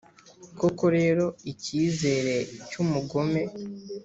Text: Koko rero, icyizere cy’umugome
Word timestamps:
Koko 0.59 0.83
rero, 0.97 1.25
icyizere 1.51 2.35
cy’umugome 2.69 3.41